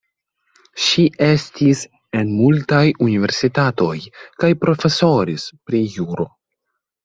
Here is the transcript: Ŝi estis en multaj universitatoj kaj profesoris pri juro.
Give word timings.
Ŝi 0.85 1.03
estis 1.25 1.83
en 2.21 2.33
multaj 2.39 2.81
universitatoj 3.09 3.93
kaj 4.43 4.53
profesoris 4.67 5.49
pri 5.69 5.87
juro. 6.01 6.31